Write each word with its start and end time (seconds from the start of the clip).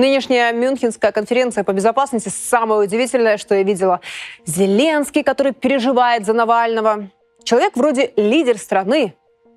Нынешняя 0.00 0.50
Мюнхенская 0.54 1.12
конференция 1.12 1.62
по 1.62 1.74
безопасности 1.74 2.30
самое 2.30 2.80
удивительное, 2.80 3.36
что 3.36 3.54
я 3.54 3.62
видела. 3.62 4.00
Зеленский, 4.46 5.22
который 5.22 5.52
переживает 5.52 6.24
за 6.24 6.32
Навального. 6.32 7.10
Человек 7.44 7.76
вроде 7.76 8.12
лидер 8.16 8.56
страны, 8.56 9.14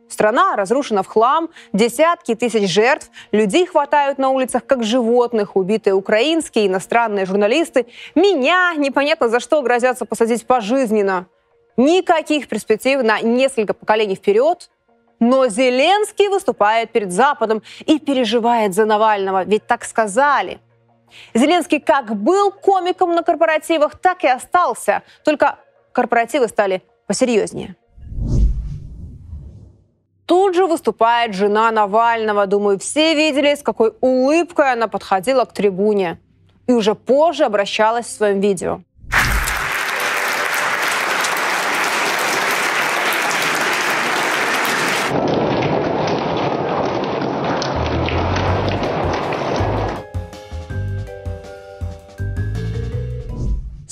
Страна 0.09 0.57
разрушена 0.57 1.01
в 1.01 1.07
хлам, 1.07 1.49
десятки 1.71 2.35
тысяч 2.35 2.69
жертв, 2.69 3.09
людей 3.31 3.65
хватают 3.65 4.17
на 4.17 4.29
улицах 4.31 4.65
как 4.65 4.83
животных, 4.83 5.55
убитые 5.55 5.93
украинские, 5.93 6.67
иностранные 6.67 7.25
журналисты. 7.25 7.87
Меня 8.13 8.73
непонятно 8.75 9.29
за 9.29 9.39
что 9.39 9.61
грозятся 9.61 10.05
посадить 10.05 10.45
пожизненно. 10.45 11.27
Никаких 11.77 12.49
перспектив 12.49 13.01
на 13.01 13.21
несколько 13.21 13.73
поколений 13.73 14.15
вперед. 14.15 14.69
Но 15.23 15.47
Зеленский 15.47 16.27
выступает 16.27 16.91
перед 16.91 17.13
Западом 17.13 17.63
и 17.85 17.97
переживает 17.97 18.73
за 18.73 18.83
Навального, 18.83 19.45
ведь 19.45 19.65
так 19.65 19.85
сказали. 19.85 20.59
Зеленский 21.33 21.79
как 21.79 22.15
был 22.15 22.51
комиком 22.51 23.15
на 23.15 23.23
корпоративах, 23.23 23.95
так 23.95 24.25
и 24.25 24.27
остался, 24.27 25.01
только 25.23 25.59
корпоративы 25.93 26.49
стали 26.49 26.81
посерьезнее. 27.07 27.77
Тут 30.25 30.55
же 30.55 30.65
выступает 30.65 31.33
жена 31.33 31.71
Навального. 31.71 32.45
Думаю, 32.45 32.77
все 32.77 33.15
видели, 33.15 33.55
с 33.55 33.61
какой 33.61 33.93
улыбкой 34.01 34.73
она 34.73 34.89
подходила 34.89 35.45
к 35.45 35.53
трибуне. 35.53 36.19
И 36.67 36.73
уже 36.73 36.95
позже 36.95 37.45
обращалась 37.45 38.07
в 38.07 38.11
своем 38.11 38.41
видео. 38.41 38.81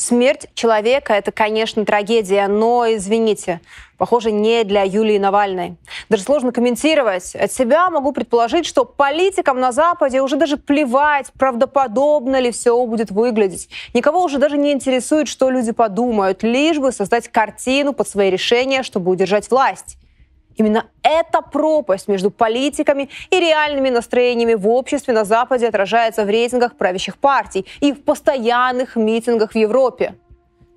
Смерть 0.01 0.47
человека– 0.55 1.13
это, 1.15 1.31
конечно, 1.31 1.85
трагедия, 1.85 2.47
но, 2.47 2.87
извините, 2.87 3.61
похоже, 3.99 4.31
не 4.31 4.63
для 4.63 4.81
Юлии 4.81 5.19
Навальной. 5.19 5.75
Даже 6.09 6.23
сложно 6.23 6.51
комментировать. 6.51 7.35
От 7.35 7.51
себя 7.51 7.87
могу 7.91 8.11
предположить, 8.11 8.65
что 8.65 8.83
политикам 8.83 9.59
на 9.59 9.71
Западе 9.71 10.21
уже 10.21 10.37
даже 10.37 10.57
плевать, 10.57 11.27
правдоподобно 11.37 12.39
ли 12.39 12.49
все 12.51 12.83
будет 12.87 13.11
выглядеть. 13.11 13.69
Никого 13.93 14.23
уже 14.23 14.39
даже 14.39 14.57
не 14.57 14.71
интересует, 14.71 15.27
что 15.27 15.51
люди 15.51 15.71
подумают, 15.71 16.41
лишь 16.41 16.79
бы 16.79 16.91
создать 16.91 17.27
картину 17.27 17.93
под 17.93 18.07
свои 18.07 18.31
решения, 18.31 18.81
чтобы 18.81 19.11
удержать 19.11 19.51
власть. 19.51 19.99
Именно 20.61 20.85
эта 21.01 21.41
пропасть 21.41 22.07
между 22.07 22.29
политиками 22.29 23.09
и 23.31 23.39
реальными 23.39 23.89
настроениями 23.89 24.53
в 24.53 24.67
обществе 24.69 25.11
на 25.11 25.25
Западе 25.25 25.67
отражается 25.67 26.23
в 26.23 26.29
рейтингах 26.29 26.75
правящих 26.75 27.17
партий 27.17 27.65
и 27.79 27.91
в 27.93 28.03
постоянных 28.03 28.95
митингах 28.95 29.53
в 29.53 29.55
Европе. 29.55 30.13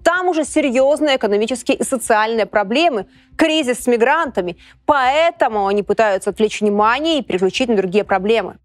Там 0.02 0.28
уже 0.28 0.44
серьезные 0.44 1.16
экономические 1.16 1.76
и 1.76 1.84
социальные 1.84 2.46
проблемы, 2.46 3.08
кризис 3.36 3.80
с 3.80 3.86
мигрантами. 3.86 4.56
Поэтому 4.86 5.66
они 5.66 5.82
пытаются 5.82 6.30
отвлечь 6.30 6.62
внимание 6.62 7.18
и 7.18 7.22
переключить 7.22 7.68
на 7.68 7.76
другие 7.76 8.04
проблемы. 8.04 8.56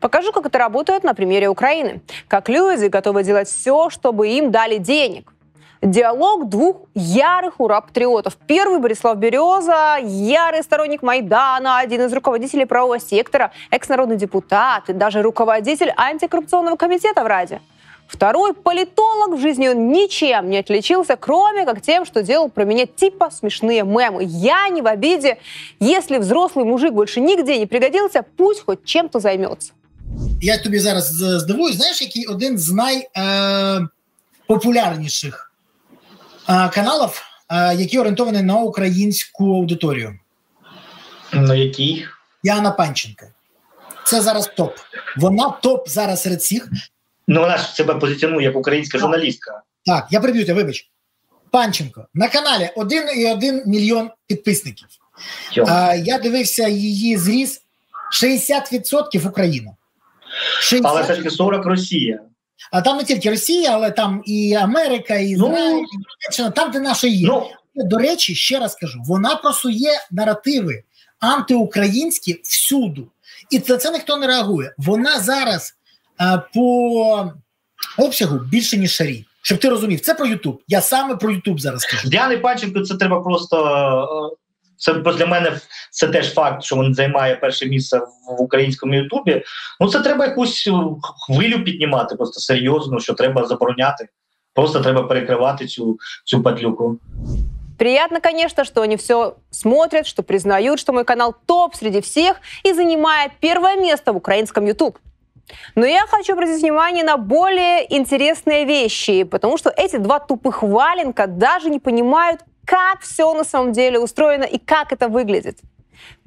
Покажу, 0.00 0.30
как 0.30 0.46
это 0.46 0.58
работает 0.58 1.02
на 1.02 1.14
примере 1.14 1.48
Украины. 1.48 2.00
Как 2.28 2.48
люди 2.48 2.86
готовы 2.86 3.24
делать 3.24 3.48
все, 3.48 3.90
чтобы 3.90 4.28
им 4.28 4.52
дали 4.52 4.76
денег 4.76 5.33
диалог 5.83 6.49
двух 6.49 6.77
ярых 6.95 7.59
ура-патриотов. 7.59 8.37
Первый 8.47 8.79
Борислав 8.79 9.17
Береза, 9.17 9.97
ярый 10.01 10.63
сторонник 10.63 11.01
Майдана, 11.01 11.79
один 11.79 12.01
из 12.01 12.13
руководителей 12.13 12.65
правого 12.65 12.99
сектора, 12.99 13.51
экс-народный 13.71 14.17
депутат 14.17 14.89
и 14.89 14.93
даже 14.93 15.21
руководитель 15.21 15.93
антикоррупционного 15.95 16.75
комитета 16.75 17.23
в 17.23 17.27
Раде. 17.27 17.61
Второй 18.07 18.53
политолог 18.55 19.37
в 19.37 19.39
жизни 19.39 19.67
он 19.67 19.91
ничем 19.91 20.49
не 20.49 20.57
отличился, 20.57 21.15
кроме 21.15 21.65
как 21.65 21.79
тем, 21.79 22.05
что 22.05 22.23
делал 22.23 22.49
про 22.49 22.65
меня 22.65 22.87
типа 22.87 23.29
смешные 23.29 23.83
мемы. 23.83 24.23
Я 24.25 24.67
не 24.69 24.81
в 24.81 24.87
обиде. 24.87 25.37
Если 25.79 26.17
взрослый 26.17 26.65
мужик 26.65 26.93
больше 26.93 27.21
нигде 27.21 27.59
не 27.59 27.67
пригодился, 27.67 28.23
пусть 28.35 28.65
хоть 28.65 28.83
чем-то 28.83 29.19
займется. 29.19 29.73
Я 30.41 30.57
тобі 30.57 30.79
зараз 30.79 31.13
здивую, 31.13 31.73
знаєш, 31.73 32.01
який 32.01 32.25
один 32.25 32.57
з 32.57 32.71
найпопулярніших 32.71 35.49
каналів, 36.46 37.22
які 37.76 37.98
орієнтовані 37.98 38.42
на 38.42 38.56
українську 38.56 39.44
аудиторію. 39.54 40.18
На 41.32 41.54
який? 41.54 42.06
Яна 42.42 42.70
Панченка. 42.70 43.26
Це 44.04 44.20
зараз 44.20 44.50
топ. 44.56 44.76
Вона 45.16 45.50
топ 45.50 45.88
зараз 45.88 46.22
серед 46.22 46.38
всіх. 46.38 46.68
Ну, 47.28 47.40
вона 47.40 47.56
ж 47.56 47.64
себе 47.74 47.94
позиціонує 47.94 48.46
як 48.46 48.56
українська 48.56 48.98
журналістка. 48.98 49.62
Так, 49.86 50.06
я 50.10 50.20
приб'ю 50.20 50.46
тебе, 50.46 50.60
вибач. 50.60 50.90
Панченко 51.50 52.06
на 52.14 52.28
каналі 52.28 52.70
1,1 52.76 53.66
мільйон 53.66 54.10
підписників. 54.26 54.88
А, 55.68 55.94
Я 55.94 56.18
дивився 56.18 56.68
її 56.68 57.16
зріз 57.16 57.62
60% 58.12 59.28
Україна. 59.28 59.70
60%. 60.62 60.80
Але 60.84 61.02
все 61.02 61.14
ж 61.14 61.30
40 61.30 61.66
Росія. 61.66 62.20
А 62.72 62.80
там 62.80 62.96
не 62.96 63.04
тільки 63.04 63.30
Росія, 63.30 63.70
але 63.72 63.90
там 63.90 64.22
і 64.26 64.54
Америка, 64.54 65.14
і 65.14 65.28
Ізраїль, 65.28 65.38
ну, 65.38 65.78
і 65.78 65.96
Німеччина, 65.96 66.50
там, 66.50 66.70
де 66.70 66.80
наше 66.80 67.08
є. 67.08 67.28
Ну, 67.28 67.50
До 67.74 67.98
речі, 67.98 68.34
ще 68.34 68.58
раз 68.58 68.74
кажу: 68.74 69.02
вона 69.06 69.34
просує 69.34 69.90
наративи 70.10 70.82
антиукраїнські 71.20 72.40
всюду. 72.44 73.08
І 73.50 73.58
це 73.58 73.76
це 73.76 73.90
ніхто 73.90 74.16
не 74.16 74.26
реагує. 74.26 74.74
Вона 74.78 75.20
зараз 75.20 75.74
а, 76.18 76.38
по 76.38 77.30
обсягу 77.98 78.38
більше, 78.38 78.76
ніж 78.76 78.92
шарі. 78.92 79.24
Щоб 79.42 79.58
ти 79.58 79.68
розумів, 79.68 80.00
це 80.00 80.14
про 80.14 80.26
Ютуб. 80.26 80.62
Я 80.68 80.80
саме 80.80 81.16
про 81.16 81.30
Ютуб 81.30 81.60
зараз 81.60 81.84
кажу. 81.84 82.08
Діани 82.08 82.38
Панченко 82.38 82.80
це 82.80 82.94
треба 82.94 83.20
просто 83.20 84.36
це 84.77 84.93
для 84.93 85.25
мене 85.25 85.51
це 85.91 86.07
теж 86.07 86.33
факт, 86.33 86.63
що 86.63 86.75
він 86.75 86.93
займає 86.95 87.35
перше 87.35 87.65
місце 87.65 87.99
в 88.37 88.41
українському 88.41 88.93
Ютубі. 88.93 89.43
Ну 89.79 89.89
це 89.89 89.99
треба 89.99 90.25
якусь 90.25 90.69
хвилю 91.27 91.63
піднімати, 91.63 92.15
просто 92.15 92.39
серйозно, 92.39 92.99
що 92.99 93.13
треба 93.13 93.45
забороняти. 93.45 94.07
Просто 94.53 94.79
треба 94.79 95.03
перекривати 95.03 95.67
цю 95.67 95.97
цю 96.25 96.43
падлюку. 96.43 96.99
Приятно, 97.77 98.19
конечно, 98.19 98.65
что 98.65 98.81
они 98.81 98.95
все 98.97 99.35
смотрят, 99.51 100.05
что 100.05 100.21
признают, 100.21 100.79
что 100.79 100.93
мой 100.93 101.05
канал 101.05 101.33
топ 101.45 101.75
среди 101.75 102.01
всех 102.01 102.41
и 102.65 102.73
занимает 102.73 103.31
первое 103.39 103.77
место 103.77 104.11
в 104.11 104.17
украинском 104.17 104.65
YouTube. 104.65 104.97
Но 105.75 105.85
я 105.85 106.05
хочу 106.07 106.33
обратить 106.33 106.61
внимание 106.61 107.03
на 107.03 107.17
более 107.17 107.85
интересные 107.89 108.65
вещи, 108.65 109.23
потому 109.23 109.57
что 109.57 109.69
эти 109.69 109.97
два 109.97 110.19
тупых 110.19 110.61
валенка 110.61 111.27
даже 111.27 111.69
не 111.69 111.79
понимают, 111.79 112.41
как 112.66 113.00
все 113.02 113.32
на 113.34 113.44
самом 113.44 113.72
деле 113.72 113.98
устроено 113.98 114.44
и 114.44 114.58
как 114.58 114.92
это 114.92 115.08
выглядит. 115.08 115.58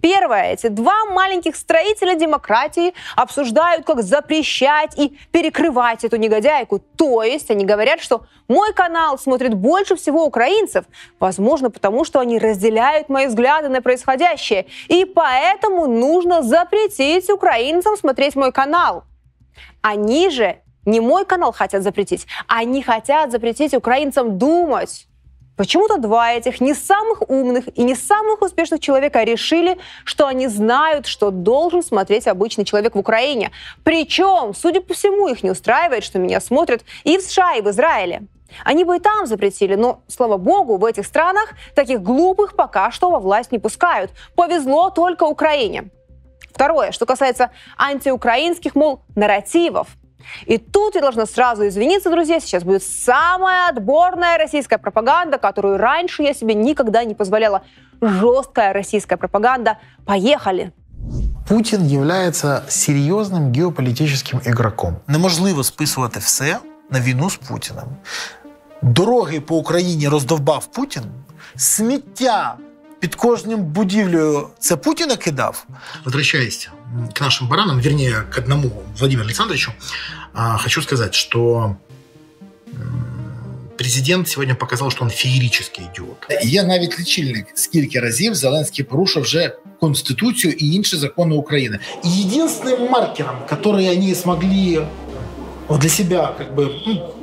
Первое. 0.02 0.54
Эти 0.54 0.68
два 0.68 1.06
маленьких 1.06 1.56
строителя 1.56 2.16
демократии 2.16 2.94
обсуждают, 3.16 3.86
как 3.86 4.04
запрещать 4.04 4.98
и 4.98 5.18
перекрывать 5.32 6.04
эту 6.04 6.18
негодяйку. 6.18 6.80
То 6.80 7.24
есть 7.24 7.50
они 7.52 7.66
говорят, 7.66 8.00
что 8.02 8.26
мой 8.48 8.74
канал 8.74 9.18
смотрит 9.18 9.54
больше 9.54 9.96
всего 9.96 10.26
украинцев, 10.26 10.86
возможно, 11.20 11.70
потому 11.70 12.06
что 12.06 12.20
они 12.20 12.40
разделяют 12.40 13.10
мои 13.10 13.28
взгляды 13.28 13.70
на 13.70 13.82
происходящее. 13.82 14.68
И 14.88 15.06
поэтому 15.06 15.88
нужно 15.88 16.44
запретить 16.44 17.30
украинцам 17.30 17.98
смотреть 17.98 18.36
мой 18.36 18.52
канал. 18.52 19.04
Они 19.82 20.30
же 20.30 20.62
не 20.86 21.00
мой 21.00 21.26
канал 21.26 21.52
хотят 21.52 21.84
запретить, 21.84 22.28
они 22.48 22.82
хотят 22.82 23.32
запретить 23.32 23.74
украинцам 23.74 24.38
думать. 24.38 25.08
Почему-то 25.58 25.98
два 25.98 26.34
этих 26.34 26.62
не 26.62 26.76
самых 26.76 27.28
умных 27.30 27.66
и 27.76 27.84
не 27.84 27.96
самых 27.96 28.44
успешных 28.44 28.80
человека 28.80 29.24
решили, 29.24 29.78
что 30.04 30.28
они 30.28 30.48
знают, 30.48 31.08
что 31.08 31.32
должен 31.32 31.84
смотреть 31.84 32.28
обычный 32.28 32.64
человек 32.64 32.94
в 32.94 33.00
Украине. 33.00 33.52
Причем, 33.84 34.54
судя 34.56 34.82
по 34.82 34.94
всему, 34.94 35.28
их 35.28 35.44
не 35.44 35.50
устраивает, 35.50 36.04
что 36.04 36.20
меня 36.20 36.40
смотрят 36.40 36.84
и 37.04 37.18
в 37.18 37.22
США, 37.22 37.56
и 37.56 37.62
в 37.62 37.70
Израиле. 37.72 38.28
Они 38.64 38.84
бы 38.84 38.98
и 38.98 39.00
там 39.00 39.26
запретили, 39.26 39.76
но, 39.76 40.02
слава 40.08 40.38
богу, 40.38 40.78
в 40.78 40.86
этих 40.86 41.06
странах 41.06 41.50
таких 41.76 42.02
глупых 42.02 42.56
пока 42.56 42.92
что 42.92 43.10
во 43.10 43.20
власть 43.20 43.52
не 43.52 43.60
пускают. 43.60 44.12
Повезло 44.36 44.92
только 44.92 45.24
Украине. 45.24 45.90
Второе, 46.52 46.92
что 46.92 47.06
касается 47.06 47.52
антиукраинских, 47.78 48.76
мол, 48.76 49.02
нарративов. 49.16 49.88
И 50.47 50.59
тут 50.59 50.95
я 50.95 51.01
должна 51.01 51.27
сразу 51.27 51.67
извиниться, 51.67 52.11
друзья, 52.11 52.41
сейчас 52.41 52.65
будет 52.65 52.83
самая 52.83 53.69
отборная 53.69 54.39
российская 54.39 54.79
пропаганда, 54.79 55.39
которую 55.39 55.79
раньше 55.79 56.23
я 56.23 56.35
себе 56.35 56.55
никогда 56.55 57.05
не 57.05 57.15
позволяла. 57.15 57.63
Жесткая 58.01 58.73
российская 58.73 59.17
пропаганда. 59.17 59.79
Поехали! 60.05 60.73
Путін 61.49 61.87
є 61.87 62.33
серйозним 62.69 63.53
геополітичним 63.53 64.41
ігроком. 64.47 64.97
Неможливо 65.07 65.65
списувати 65.65 66.21
все 66.21 66.59
на 66.91 67.01
війну 67.01 67.31
з 67.31 67.37
Путіним. 67.37 67.85
Дороги 68.83 69.41
по 69.41 69.57
Україні 69.57 70.09
роздовбав 70.09 70.67
Путін, 70.67 71.03
сміття 71.57 72.57
під 73.01 73.15
кожним 73.15 73.65
будівлею 73.65 74.49
це 74.59 74.77
Путіна 74.77 75.17
кидав. 75.17 75.67
Возвращайся. 76.05 76.71
к 77.15 77.21
нашим 77.21 77.49
баранам, 77.49 77.81
вернее, 77.81 78.23
к 78.31 78.39
одному 78.39 78.71
Владимиру 78.99 79.25
Александровичу, 79.25 79.73
а, 80.35 80.59
хочу 80.59 80.83
сказать, 80.83 81.15
что 81.15 81.77
президент 83.77 84.29
сьогодні 84.29 84.55
показав, 84.55 84.93
що 84.93 85.05
він 85.05 85.11
феєричний 85.11 85.89
ідіот. 85.93 86.45
Є 86.45 86.63
навіть 86.63 87.01
лічильник, 87.01 87.47
скільки 87.55 88.01
разів 88.01 88.35
Зеленський 88.35 88.85
порушив 88.85 89.23
вже 89.23 89.57
Конституцію 89.81 90.55
і 90.59 90.73
інші 90.73 90.97
закони 90.97 91.35
України. 91.35 91.79
Единственным 92.05 92.91
маркером, 92.91 93.37
который 93.51 93.91
они 93.91 94.15
смогли 94.15 94.87
для 95.69 95.89
себя 95.89 96.35
как 96.39 96.55
бы 96.55 96.71
ну, 96.87 97.15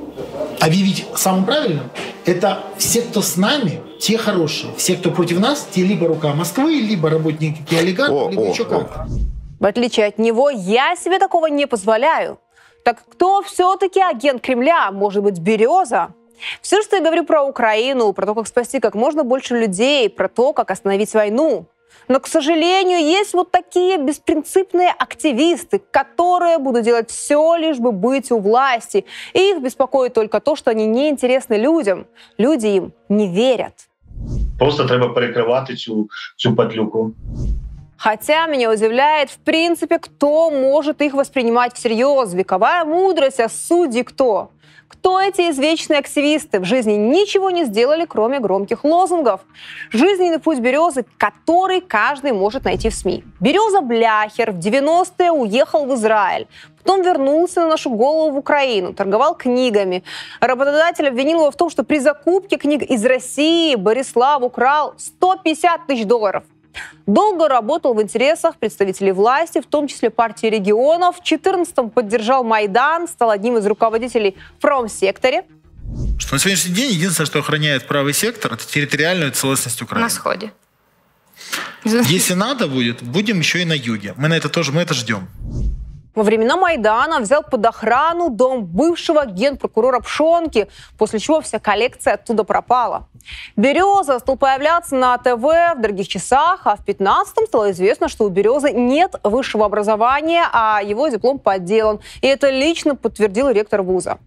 объявить 0.60 1.06
самым 1.16 1.46
правильным, 1.46 1.90
это 2.26 2.58
все, 2.78 3.02
кто 3.02 3.22
с 3.22 3.38
нами, 3.38 3.80
те 4.00 4.18
хорошие. 4.18 4.74
Все, 4.78 4.96
кто 4.96 5.12
против 5.12 5.40
нас, 5.40 5.68
те 5.72 5.82
либо 5.84 6.08
рука 6.08 6.34
Москвы, 6.34 6.82
либо 6.82 7.10
работники 7.10 7.76
олигархов, 7.76 8.32
либо 8.32 8.42
о, 8.42 8.52
еще 8.52 8.66
как-то. 8.66 9.08
В 9.61 9.67
отличие 9.67 10.07
от 10.07 10.19
него, 10.19 10.51
я 10.51 10.97
себе 10.97 11.19
такого 11.19 11.47
не 11.47 11.67
позволяю. 11.67 12.39
Так 12.85 13.03
кто 13.09 13.43
все-таки 13.43 14.01
агент 14.01 14.43
Кремля? 14.43 14.91
Может 14.93 15.23
быть, 15.23 15.39
Береза? 15.39 16.09
Все, 16.61 16.83
что 16.83 16.97
я 16.97 17.03
говорю 17.03 17.25
про 17.25 17.43
Украину, 17.45 18.13
про 18.13 18.27
то, 18.27 18.35
как 18.35 18.47
спасти 18.47 18.81
как 18.81 18.95
можно 18.95 19.25
больше 19.25 19.57
людей, 19.57 20.11
про 20.11 20.29
то, 20.29 20.53
как 20.53 20.71
остановить 20.71 21.15
войну. 21.15 21.67
Но, 22.09 22.21
к 22.21 22.27
сожалению, 22.27 22.99
есть 22.99 23.33
вот 23.35 23.51
такие 23.51 23.97
беспринципные 23.97 24.91
активисты, 24.91 25.81
которые 25.91 26.59
будут 26.59 26.83
делать 26.83 27.11
все, 27.11 27.57
лишь 27.57 27.79
бы 27.79 27.93
быть 27.93 28.31
у 28.31 28.39
власти. 28.39 29.05
И 29.33 29.39
их 29.39 29.63
беспокоит 29.63 30.13
только 30.13 30.41
то, 30.41 30.57
что 30.57 30.71
они 30.71 30.87
не 30.87 31.09
интересны 31.09 31.55
людям. 31.55 32.07
Люди 32.37 32.67
им 32.67 32.93
не 33.09 33.29
верят. 33.29 33.73
Просто 34.59 34.85
треба 34.85 35.09
перекривати 35.09 35.77
цю, 35.77 36.09
цю 36.37 36.55
падлюку. 36.55 37.15
Хотя 38.05 38.45
меня 38.45 38.71
удивляет, 38.71 39.31
в 39.31 39.39
принципе, 39.39 39.99
кто 39.99 40.51
может 40.51 41.01
их 41.01 41.15
воспринимать 41.15 41.75
всерьез. 41.75 42.35
Вековая 42.35 42.85
мудрость, 42.85 43.41
а 43.41 43.49
судьи 43.49 44.03
кто? 44.03 44.51
Кто 44.89 45.19
эти 45.19 45.51
извечные 45.51 46.01
активисты? 46.01 46.61
В 46.61 46.67
жизни 46.67 46.93
ничего 46.93 47.49
не 47.49 47.65
сделали, 47.65 48.05
кроме 48.05 48.41
громких 48.41 48.85
лозунгов. 48.85 49.41
Жизненный 49.91 50.39
путь 50.39 50.59
Березы, 50.59 51.07
который 51.17 51.81
каждый 51.81 52.33
может 52.33 52.65
найти 52.65 52.91
в 52.91 52.95
СМИ. 52.95 53.25
Береза 53.41 53.81
Бляхер 53.81 54.53
в 54.53 54.59
90-е 54.59 55.33
уехал 55.33 55.87
в 55.87 55.95
Израиль. 55.95 56.47
Потом 56.83 57.01
вернулся 57.01 57.63
на 57.63 57.69
нашу 57.69 57.89
голову 57.89 58.33
в 58.33 58.37
Украину, 58.37 58.93
торговал 58.93 59.35
книгами. 59.35 60.05
Работодатель 60.41 61.09
обвинил 61.09 61.39
его 61.39 61.51
в 61.51 61.57
том, 61.57 61.71
что 61.71 61.85
при 61.85 62.01
закупке 62.01 62.59
книг 62.59 62.83
из 62.83 63.03
России 63.07 63.77
Борислав 63.77 64.43
украл 64.43 64.93
150 64.99 65.87
тысяч 65.87 66.05
долларов. 66.05 66.45
Долго 67.07 67.49
работал 67.49 67.95
в 67.95 68.03
интересах 68.03 68.57
представителей 68.57 69.13
власти, 69.13 69.61
в 69.61 69.67
том 69.67 69.89
числе 69.89 70.11
партии 70.11 70.47
регионов. 70.47 71.17
В 71.17 71.23
2014-м 71.23 71.91
поддержал 71.91 72.45
Майдан, 72.45 73.09
стал 73.09 73.31
одним 73.31 73.59
из 73.59 73.67
руководителей 73.67 74.37
в 74.59 74.61
промсекторе. 74.61 75.45
Что 76.19 76.35
на 76.35 76.39
сегодняшний 76.39 76.75
день 76.75 76.93
единственное, 76.93 77.27
что 77.27 77.41
охраняет 77.41 77.87
правый 77.87 78.15
сектор, 78.15 78.55
это 78.55 78.67
территориальную 78.67 79.33
целостность 79.33 79.83
Украины. 79.83 80.07
На 80.07 80.11
сходе. 80.11 80.53
Если 81.85 82.35
надо 82.35 82.67
будет, 82.67 83.03
будем 83.03 83.39
еще 83.39 83.63
и 83.63 83.65
на 83.65 83.75
юге. 83.75 84.15
Мы 84.17 84.29
на 84.29 84.35
это 84.35 84.49
тоже, 84.49 84.73
мы 84.73 84.81
это 84.81 84.95
ждем. 84.95 85.29
Во 86.15 86.23
времена 86.23 86.57
Майдана 86.57 87.19
взял 87.21 87.43
под 87.43 87.67
охрану 87.67 88.31
дом 88.31 88.65
бывшего 88.65 89.27
генпрокурора 89.27 90.01
Пшонки, 90.01 90.69
после 90.97 91.19
чего 91.19 91.41
вся 91.41 91.59
коллекция 91.59 92.15
оттуда 92.15 92.45
пропала. 92.45 93.09
Береза 93.57 94.21
стал 94.21 94.37
появляться 94.37 94.95
на 94.95 95.19
ТВ 95.19 95.43
в 95.43 95.81
дорогих 95.81 96.07
часах, 96.07 96.61
а 96.65 96.77
в 96.77 96.85
15-м 96.87 97.47
стало 97.47 97.71
известно, 97.73 98.09
что 98.09 98.25
у 98.25 98.29
Березы 98.29 98.71
нет 98.71 99.17
высшего 99.25 99.67
образования, 99.67 100.45
а 100.53 100.81
его 100.83 101.09
диплом 101.09 101.39
подделан. 101.39 102.01
И 102.21 102.27
это 102.29 102.51
лично 102.51 102.95
подтвердил 102.95 103.49
ректор 103.49 103.83
вуза. 103.83 104.19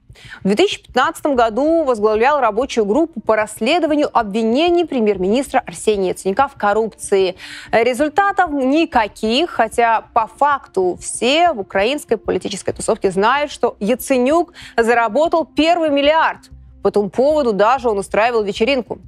В 0.43 0.47
2015 0.47 1.27
году 1.27 1.83
возглавлял 1.83 2.39
рабочую 2.39 2.85
группу 2.85 3.19
по 3.19 3.35
расследованию 3.35 4.09
обвинений 4.11 4.85
премьер-министра 4.85 5.59
Арсения 5.59 6.09
Яценюка 6.09 6.47
в 6.47 6.55
коррупции. 6.55 7.35
Результатов 7.71 8.51
никаких, 8.51 9.49
хотя 9.49 10.05
по 10.13 10.27
факту 10.27 10.97
все 11.01 11.51
в 11.53 11.59
украинской 11.59 12.17
политической 12.17 12.73
тусовке 12.73 13.11
знают, 13.11 13.51
что 13.51 13.75
Яценюк 13.79 14.53
заработал 14.75 15.45
первый 15.45 15.89
миллиард. 15.89 16.49
По 16.83 16.89
этому 16.89 17.09
поводу 17.09 17.53
даже 17.53 17.89
он 17.89 17.97
устраивал 17.97 18.43
вечеринку. 18.43 18.99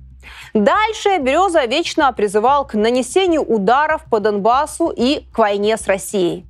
Дальше 0.54 1.18
Береза 1.20 1.66
вечно 1.66 2.12
призывал 2.12 2.66
к 2.66 2.74
нанесению 2.74 3.44
ударов 3.44 4.04
по 4.10 4.20
Донбассу 4.20 4.90
и 4.90 5.26
к 5.32 5.38
войне 5.38 5.78
с 5.78 5.88
Россией. 5.88 6.49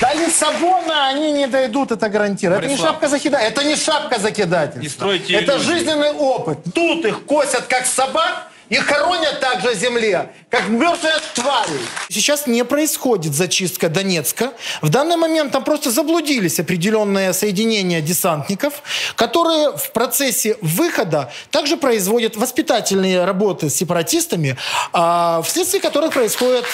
До 0.00 0.14
Лиссабона 0.14 1.08
они 1.08 1.32
не 1.32 1.46
дойдут, 1.46 1.92
это 1.92 2.08
гарантирую. 2.08 2.58
Это 2.58 2.68
не 2.68 2.76
шапка 2.76 3.08
закидательства. 3.08 3.60
Это 3.60 3.68
не 3.68 3.76
шапка 3.76 4.18
закидательства. 4.18 4.80
Не 4.80 4.88
стройте 4.88 5.34
Это 5.34 5.52
иллюзии. 5.52 5.66
жизненный 5.66 6.12
опыт. 6.12 6.58
Тут 6.74 7.04
их 7.04 7.24
косят, 7.26 7.66
как 7.66 7.86
собак, 7.86 8.50
и 8.70 8.76
хоронят 8.76 9.40
также 9.40 9.74
земле, 9.74 10.30
как 10.48 10.68
мертвые 10.68 11.14
твари. 11.34 11.80
Сейчас 12.08 12.46
не 12.46 12.64
происходит 12.64 13.34
зачистка 13.34 13.88
Донецка. 13.88 14.52
В 14.80 14.88
данный 14.88 15.16
момент 15.16 15.52
там 15.52 15.64
просто 15.64 15.90
заблудились 15.90 16.60
определенные 16.60 17.32
соединения 17.32 18.00
десантников, 18.00 18.82
которые 19.16 19.76
в 19.76 19.90
процессе 19.90 20.56
выхода 20.62 21.32
также 21.50 21.76
производят 21.76 22.36
воспитательные 22.36 23.24
работы 23.24 23.68
с 23.68 23.74
сепаратистами, 23.74 24.56
а 24.92 25.42
вследствие 25.42 25.82
которых 25.82 26.14
происходят 26.14 26.64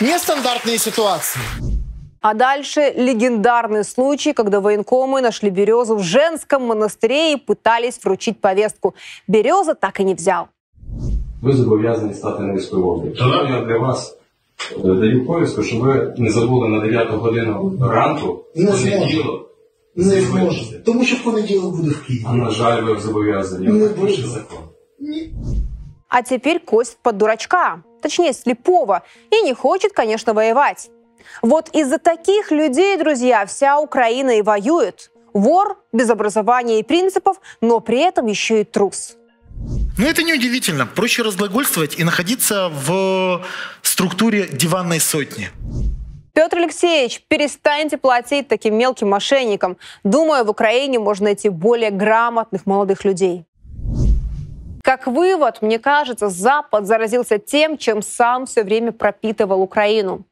нестандартные 0.00 0.78
ситуации. 0.78 1.40
А 2.25 2.33
дальше 2.35 2.93
легендарный 2.95 3.83
случай, 3.83 4.33
когда 4.33 4.59
военкомы 4.59 5.21
нашли 5.21 5.49
Березу 5.49 5.95
в 5.95 6.03
женском 6.03 6.67
монастыре 6.67 7.33
и 7.33 7.35
пытались 7.35 7.99
вручить 8.03 8.39
повестку. 8.39 8.93
Береза 9.27 9.73
так 9.73 9.99
и 9.99 10.03
не 10.03 10.13
взял. 10.13 10.47
Ви 11.41 11.53
зобов'язані 11.53 12.13
стати 12.13 12.43
на 12.43 12.53
військовий 12.53 12.85
облік. 12.85 13.17
Тому 13.17 13.33
я 13.33 13.61
для 13.61 13.77
вас 13.77 14.17
е, 14.77 14.83
даю 14.83 15.25
повістку, 15.25 15.63
щоб 15.63 15.79
ви 15.79 16.13
не 16.17 16.29
забули 16.29 16.67
на 16.67 16.79
9 16.79 17.09
годину 17.09 17.79
ранку 17.81 18.45
не 18.55 18.71
понеділок. 18.71 19.49
Не 19.95 20.21
зможете. 20.21 20.79
Тому 20.79 21.03
що 21.03 21.15
в 21.15 21.23
понеділок 21.23 21.75
буде 21.75 21.89
в 21.89 22.05
Києві. 22.05 22.25
А 22.27 22.33
на 22.33 22.49
жаль, 22.49 22.83
ви 22.83 22.99
зобов'язані. 22.99 23.67
Не 23.67 23.87
буде. 23.87 24.13
закон. 24.13 24.59
Ні. 24.99 25.33
А 26.07 26.21
теперь 26.21 26.59
кость 26.59 26.97
под 27.01 27.17
дурачка, 27.17 27.83
точнее 28.01 28.33
слепого, 28.33 29.01
и 29.31 29.41
не 29.41 29.53
хочет, 29.53 29.93
конечно, 29.93 30.33
воевать. 30.33 30.91
Вот 31.42 31.68
из-за 31.70 31.98
таких 31.98 32.50
людей, 32.50 32.96
друзья, 32.96 33.46
вся 33.46 33.78
Украина 33.78 34.38
и 34.38 34.42
воюет. 34.42 35.10
Вор 35.32 35.78
без 35.92 36.08
образования 36.10 36.80
и 36.80 36.82
принципов, 36.82 37.36
но 37.60 37.80
при 37.80 37.98
этом 37.98 38.26
еще 38.26 38.62
и 38.62 38.64
трус. 38.64 39.16
Ну, 39.98 40.06
это 40.06 40.22
неудивительно. 40.22 40.86
Проще 40.86 41.22
разглагольствовать 41.22 41.98
и 41.98 42.04
находиться 42.04 42.70
в 42.70 43.44
структуре 43.82 44.46
диванной 44.46 45.00
сотни. 45.00 45.50
Петр 46.34 46.58
Алексеевич, 46.58 47.22
перестаньте 47.28 47.96
платить 47.96 48.48
таким 48.48 48.76
мелким 48.76 49.08
мошенникам. 49.08 49.78
Думаю, 50.04 50.44
в 50.44 50.50
Украине 50.50 50.98
можно 50.98 51.24
найти 51.24 51.48
более 51.48 51.90
грамотных 51.90 52.66
молодых 52.66 53.06
людей. 53.06 53.46
Как 54.82 55.06
вывод, 55.06 55.62
мне 55.62 55.78
кажется, 55.78 56.28
Запад 56.28 56.86
заразился 56.86 57.38
тем, 57.38 57.78
чем 57.78 58.02
сам 58.02 58.44
все 58.44 58.62
время 58.62 58.92
пропитывал 58.92 59.62
Украину. 59.62 60.24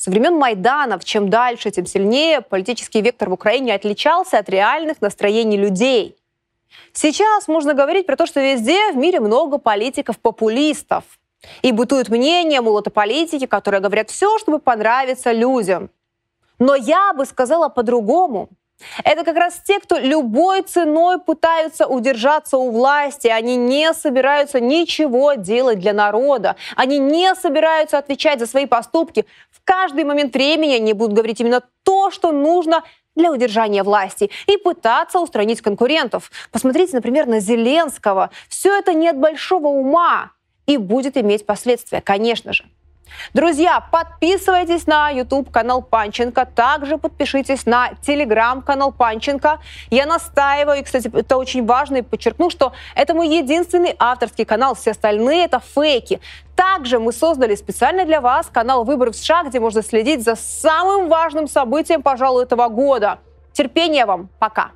Со 0.00 0.10
времен 0.10 0.38
Майданов, 0.38 1.04
чем 1.04 1.28
дальше, 1.28 1.70
тем 1.70 1.84
сильнее 1.84 2.40
политический 2.40 3.02
вектор 3.02 3.28
в 3.28 3.34
Украине 3.34 3.74
отличался 3.74 4.38
от 4.38 4.48
реальных 4.48 5.02
настроений 5.02 5.58
людей. 5.58 6.16
Сейчас 6.94 7.48
можно 7.48 7.74
говорить 7.74 8.06
про 8.06 8.16
то, 8.16 8.24
что 8.24 8.40
везде 8.40 8.92
в 8.92 8.96
мире 8.96 9.20
много 9.20 9.58
политиков-популистов. 9.58 11.04
И 11.60 11.72
бытует 11.72 12.08
мнение, 12.08 12.62
мол, 12.62 12.78
это 12.78 12.88
политики, 12.88 13.44
которые 13.44 13.82
говорят 13.82 14.08
все, 14.08 14.38
чтобы 14.38 14.58
понравиться 14.58 15.32
людям. 15.32 15.90
Но 16.58 16.74
я 16.74 17.12
бы 17.12 17.26
сказала 17.26 17.68
по-другому. 17.68 18.48
Это 19.04 19.24
как 19.24 19.36
раз 19.36 19.60
те, 19.64 19.78
кто 19.80 19.98
любой 19.98 20.62
ценой 20.62 21.18
пытаются 21.18 21.86
удержаться 21.86 22.58
у 22.58 22.70
власти. 22.70 23.28
Они 23.28 23.56
не 23.56 23.92
собираются 23.92 24.60
ничего 24.60 25.34
делать 25.34 25.78
для 25.78 25.92
народа. 25.92 26.56
Они 26.76 26.98
не 26.98 27.34
собираются 27.34 27.98
отвечать 27.98 28.40
за 28.40 28.46
свои 28.46 28.66
поступки. 28.66 29.26
В 29.50 29.62
каждый 29.64 30.04
момент 30.04 30.34
времени 30.34 30.74
они 30.74 30.92
будут 30.92 31.14
говорить 31.14 31.40
именно 31.40 31.62
то, 31.84 32.10
что 32.10 32.32
нужно 32.32 32.82
для 33.16 33.30
удержания 33.30 33.82
власти 33.82 34.30
и 34.46 34.56
пытаться 34.56 35.18
устранить 35.18 35.60
конкурентов. 35.60 36.30
Посмотрите, 36.52 36.96
например, 36.96 37.26
на 37.26 37.40
Зеленского. 37.40 38.30
Все 38.48 38.78
это 38.78 38.94
не 38.94 39.08
от 39.08 39.18
большого 39.18 39.66
ума 39.68 40.30
и 40.66 40.76
будет 40.76 41.16
иметь 41.16 41.46
последствия, 41.46 42.00
конечно 42.00 42.52
же. 42.52 42.64
Друзья, 43.34 43.80
подписывайтесь 43.80 44.86
на 44.86 45.10
YouTube 45.10 45.50
канал 45.50 45.82
Панченко, 45.82 46.46
также 46.46 46.98
подпишитесь 46.98 47.66
на 47.66 47.90
Telegram 48.06 48.62
канал 48.62 48.92
Панченко. 48.92 49.58
Я 49.90 50.06
настаиваю, 50.06 50.80
и, 50.80 50.82
кстати, 50.82 51.10
это 51.14 51.36
очень 51.36 51.66
важно, 51.66 51.98
и 51.98 52.02
подчеркну, 52.02 52.50
что 52.50 52.72
это 52.94 53.14
мой 53.14 53.28
единственный 53.28 53.94
авторский 53.98 54.44
канал, 54.44 54.74
все 54.74 54.92
остальные 54.92 55.44
это 55.44 55.60
фейки. 55.60 56.20
Также 56.56 56.98
мы 56.98 57.12
создали 57.12 57.54
специально 57.54 58.04
для 58.04 58.20
вас 58.20 58.48
канал 58.52 58.84
«Выборы 58.84 59.12
в 59.12 59.16
США», 59.16 59.44
где 59.44 59.60
можно 59.60 59.82
следить 59.82 60.22
за 60.22 60.34
самым 60.36 61.08
важным 61.08 61.48
событием, 61.48 62.02
пожалуй, 62.02 62.42
этого 62.42 62.68
года. 62.68 63.18
Терпения 63.52 64.06
вам. 64.06 64.28
Пока. 64.38 64.70